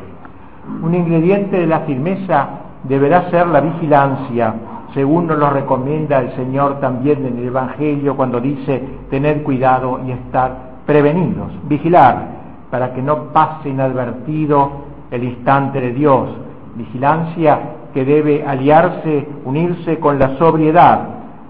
Un 0.82 0.94
ingrediente 0.94 1.58
de 1.58 1.68
la 1.68 1.82
firmeza 1.82 2.48
deberá 2.84 3.30
ser 3.30 3.48
la 3.48 3.62
vigilancia, 3.62 4.54
según 4.94 5.28
nos 5.28 5.38
lo 5.38 5.50
recomienda 5.50 6.20
el 6.20 6.32
Señor 6.36 6.80
también 6.80 7.26
en 7.26 7.38
el 7.38 7.48
Evangelio 7.48 8.16
cuando 8.16 8.40
dice 8.40 8.82
tener 9.10 9.44
cuidado 9.44 10.00
y 10.06 10.12
estar 10.12 10.74
prevenidos, 10.86 11.52
vigilar, 11.68 12.28
para 12.70 12.94
que 12.94 13.02
no 13.02 13.26
pase 13.34 13.70
inadvertido 13.70 14.72
el 15.12 15.24
instante 15.24 15.80
de 15.80 15.94
Dios, 15.94 16.30
vigilancia 16.76 17.60
que 17.94 18.06
debe 18.06 18.46
aliarse, 18.46 19.28
unirse 19.46 20.00
con 20.00 20.18
la 20.18 20.38
sobriedad, 20.38 21.08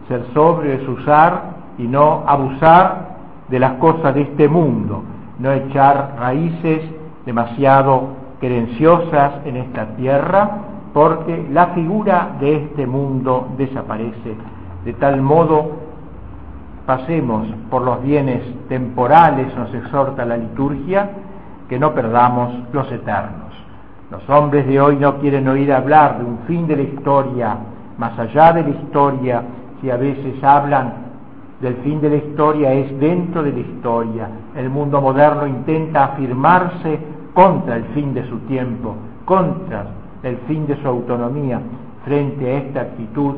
ser 0.07 0.25
sobrio 0.33 0.73
es 0.73 0.87
usar 0.87 1.53
y 1.77 1.83
no 1.83 2.23
abusar 2.27 3.13
de 3.49 3.59
las 3.59 3.73
cosas 3.73 4.13
de 4.15 4.21
este 4.21 4.47
mundo, 4.47 5.03
no 5.39 5.51
echar 5.51 6.15
raíces 6.19 6.81
demasiado 7.25 8.22
querenciosas 8.43 9.35
en 9.45 9.55
esta 9.55 9.95
tierra, 9.95 10.49
porque 10.93 11.47
la 11.53 11.67
figura 11.67 12.35
de 12.41 12.57
este 12.57 12.85
mundo 12.85 13.47
desaparece. 13.57 14.35
De 14.83 14.91
tal 14.95 15.21
modo, 15.21 15.71
pasemos 16.85 17.47
por 17.69 17.83
los 17.83 18.03
bienes 18.03 18.43
temporales, 18.67 19.47
nos 19.55 19.73
exhorta 19.73 20.25
la 20.25 20.35
liturgia, 20.35 21.09
que 21.69 21.79
no 21.79 21.93
perdamos 21.93 22.53
los 22.73 22.91
eternos. 22.91 23.53
Los 24.11 24.29
hombres 24.29 24.67
de 24.67 24.81
hoy 24.81 24.97
no 24.97 25.19
quieren 25.19 25.47
oír 25.47 25.71
hablar 25.71 26.19
de 26.19 26.25
un 26.25 26.39
fin 26.39 26.67
de 26.67 26.75
la 26.75 26.83
historia, 26.83 27.55
más 27.97 28.19
allá 28.19 28.51
de 28.51 28.63
la 28.63 28.69
historia, 28.71 29.41
si 29.79 29.89
a 29.89 29.95
veces 29.95 30.43
hablan 30.43 30.95
del 31.61 31.75
fin 31.75 32.01
de 32.01 32.09
la 32.09 32.17
historia 32.17 32.73
es 32.73 32.99
dentro 32.99 33.41
de 33.41 33.53
la 33.53 33.59
historia. 33.59 34.27
El 34.53 34.69
mundo 34.69 34.99
moderno 34.99 35.47
intenta 35.47 36.03
afirmarse 36.03 37.12
contra 37.33 37.77
el 37.77 37.85
fin 37.95 38.13
de 38.13 38.27
su 38.29 38.37
tiempo, 38.39 38.95
contra 39.25 39.85
el 40.23 40.37
fin 40.47 40.67
de 40.67 40.81
su 40.81 40.87
autonomía. 40.87 41.59
Frente 42.05 42.45
a 42.45 42.57
esta 42.59 42.81
actitud 42.81 43.35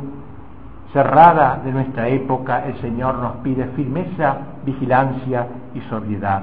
cerrada 0.94 1.62
de 1.64 1.72
nuestra 1.72 2.08
época, 2.08 2.66
el 2.66 2.76
Señor 2.82 3.16
nos 3.16 3.38
pide 3.38 3.66
firmeza, 3.76 4.38
vigilancia 4.66 5.48
y 5.74 5.82
sobriedad. 5.82 6.42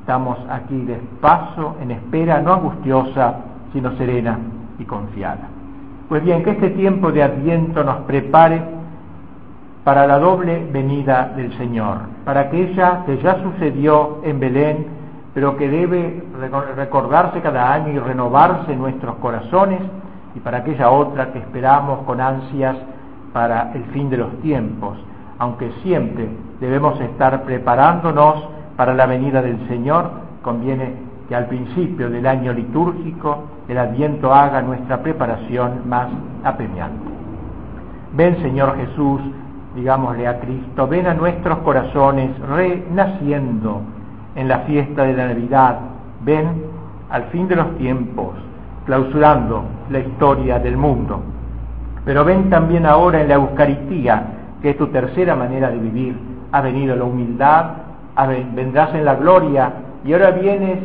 Estamos 0.00 0.38
aquí 0.50 0.84
de 0.84 0.96
paso, 1.20 1.76
en 1.82 1.92
espera 1.92 2.40
no 2.40 2.54
angustiosa, 2.54 3.34
sino 3.72 3.92
serena 3.96 4.38
y 4.78 4.84
confiada. 4.84 5.48
Pues 6.08 6.24
bien, 6.24 6.42
que 6.42 6.50
este 6.50 6.70
tiempo 6.70 7.12
de 7.12 7.22
adviento 7.22 7.84
nos 7.84 7.98
prepare 7.98 8.62
para 9.84 10.06
la 10.06 10.18
doble 10.18 10.66
venida 10.72 11.32
del 11.36 11.56
Señor, 11.56 11.98
para 12.24 12.40
aquella 12.40 13.04
que 13.06 13.18
ya 13.18 13.40
sucedió 13.42 14.18
en 14.24 14.40
Belén, 14.40 14.86
pero 15.34 15.56
que 15.56 15.68
debe 15.68 16.22
recordarse 16.76 17.40
cada 17.40 17.72
año 17.72 17.92
y 17.92 17.98
renovarse 17.98 18.72
en 18.72 18.78
nuestros 18.78 19.16
corazones, 19.16 19.80
y 20.34 20.40
para 20.40 20.58
aquella 20.58 20.90
otra 20.90 21.32
que 21.32 21.38
esperamos 21.38 22.00
con 22.04 22.20
ansias 22.20 22.76
para 23.32 23.72
el 23.72 23.84
fin 23.86 24.10
de 24.10 24.16
los 24.16 24.40
tiempos, 24.40 24.98
aunque 25.38 25.70
siempre 25.82 26.28
debemos 26.60 27.00
estar 27.00 27.42
preparándonos 27.44 28.48
para 28.76 28.94
la 28.94 29.06
venida 29.06 29.42
del 29.42 29.66
Señor, 29.68 30.10
conviene 30.42 30.94
que 31.28 31.36
al 31.36 31.46
principio 31.46 32.10
del 32.10 32.26
año 32.26 32.52
litúrgico 32.52 33.44
el 33.68 33.78
Adviento 33.78 34.34
haga 34.34 34.62
nuestra 34.62 35.00
preparación 35.02 35.88
más 35.88 36.08
apremiante. 36.42 37.08
Ven 38.12 38.42
Señor 38.42 38.76
Jesús, 38.76 39.20
digámosle 39.76 40.26
a 40.26 40.40
Cristo, 40.40 40.88
ven 40.88 41.06
a 41.06 41.14
nuestros 41.14 41.58
corazones 41.58 42.30
renaciendo 42.40 43.82
en 44.34 44.48
la 44.48 44.60
fiesta 44.60 45.04
de 45.04 45.14
la 45.14 45.28
Navidad, 45.28 45.78
ven 46.24 46.64
al 47.10 47.24
fin 47.24 47.48
de 47.48 47.56
los 47.56 47.76
tiempos, 47.76 48.34
clausurando 48.86 49.64
la 49.90 49.98
historia 49.98 50.58
del 50.58 50.76
mundo. 50.76 51.20
Pero 52.04 52.24
ven 52.24 52.48
también 52.48 52.86
ahora 52.86 53.20
en 53.20 53.28
la 53.28 53.34
Eucaristía, 53.34 54.22
que 54.62 54.70
es 54.70 54.78
tu 54.78 54.86
tercera 54.88 55.34
manera 55.34 55.70
de 55.70 55.78
vivir. 55.78 56.16
Ha 56.52 56.60
venido 56.60 56.96
la 56.96 57.04
humildad, 57.04 57.64
vendrás 58.54 58.94
en 58.94 59.04
la 59.04 59.14
gloria 59.14 59.72
y 60.04 60.12
ahora 60.12 60.30
vienes 60.30 60.78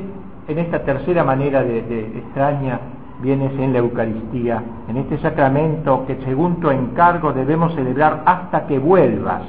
en 0.47 0.59
esta 0.59 0.83
tercera 0.83 1.23
manera 1.23 1.63
de, 1.63 1.81
de 1.81 2.19
extraña, 2.19 2.79
vienes 3.21 3.51
en 3.59 3.73
la 3.73 3.79
Eucaristía, 3.79 4.61
en 4.87 4.97
este 4.97 5.17
sacramento 5.19 6.05
que 6.05 6.17
según 6.25 6.59
tu 6.59 6.69
encargo 6.69 7.33
debemos 7.33 7.73
celebrar 7.73 8.23
hasta 8.25 8.67
que 8.67 8.77
vuelvas. 8.77 9.43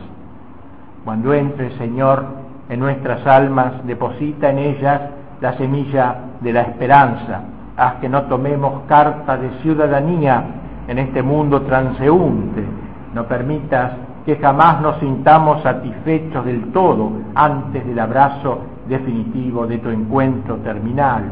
Cuando 1.05 1.35
entre, 1.35 1.77
Señor, 1.79 2.25
en 2.69 2.81
nuestras 2.81 3.27
almas, 3.27 3.87
deposita 3.87 4.51
en 4.51 4.59
ellas 4.59 5.01
la 5.41 5.53
semilla 5.55 6.17
de 6.41 6.53
la 6.53 6.63
esperanza. 6.63 7.43
Haz 7.77 7.95
que 7.95 8.09
no 8.09 8.23
tomemos 8.23 8.83
carta 8.89 9.37
de 9.37 9.51
ciudadanía 9.63 10.45
en 10.89 10.99
este 10.99 11.23
mundo 11.23 11.63
transeúnte. 11.63 12.65
No 13.15 13.25
permitas 13.25 13.93
que 14.25 14.37
jamás 14.37 14.81
nos 14.81 14.99
sintamos 14.99 15.63
satisfechos 15.63 16.45
del 16.45 16.73
todo 16.73 17.13
antes 17.35 17.87
del 17.87 17.99
abrazo 17.99 18.59
definitivo 18.89 19.67
de 19.67 19.79
tu 19.79 19.91
encuentro 19.91 20.57
terminal. 20.57 21.25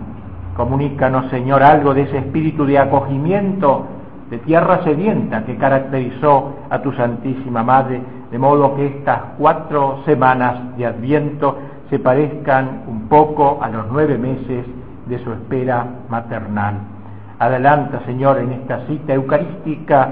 Comunícanos, 0.56 1.28
Señor, 1.30 1.62
algo 1.62 1.94
de 1.94 2.02
ese 2.02 2.18
espíritu 2.18 2.64
de 2.64 2.78
acogimiento 2.78 3.86
de 4.30 4.38
tierra 4.38 4.82
sedienta 4.84 5.44
que 5.44 5.56
caracterizó 5.56 6.54
a 6.70 6.80
tu 6.80 6.92
Santísima 6.92 7.62
Madre, 7.62 8.00
de 8.34 8.40
modo 8.40 8.74
que 8.74 8.86
estas 8.86 9.20
cuatro 9.38 10.02
semanas 10.04 10.76
de 10.76 10.86
Adviento 10.86 11.56
se 11.88 12.00
parezcan 12.00 12.82
un 12.88 13.06
poco 13.06 13.60
a 13.62 13.68
los 13.68 13.86
nueve 13.92 14.18
meses 14.18 14.66
de 15.06 15.22
su 15.22 15.32
espera 15.32 15.86
maternal. 16.08 16.80
Adelanta, 17.38 18.00
Señor, 18.04 18.38
en 18.38 18.50
esta 18.50 18.88
cita 18.88 19.14
eucarística 19.14 20.08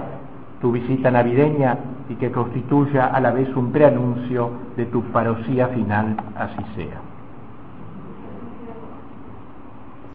tu 0.60 0.70
visita 0.70 1.10
navideña 1.10 1.76
y 2.08 2.14
que 2.14 2.30
constituya 2.30 3.06
a 3.06 3.20
la 3.20 3.32
vez 3.32 3.48
un 3.56 3.72
preanuncio 3.72 4.50
de 4.76 4.86
tu 4.86 5.02
parosía 5.10 5.66
final, 5.66 6.14
así 6.36 6.62
sea. 6.76 7.11